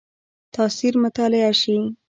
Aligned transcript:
تاثیر 0.55 0.93
مطالعه 1.03 1.51
شي. 1.61 1.75